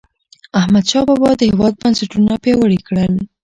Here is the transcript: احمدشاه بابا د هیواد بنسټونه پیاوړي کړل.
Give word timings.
احمدشاه 0.59 1.05
بابا 1.09 1.29
د 1.37 1.41
هیواد 1.51 1.73
بنسټونه 1.81 2.31
پیاوړي 2.43 2.79
کړل. 2.87 3.13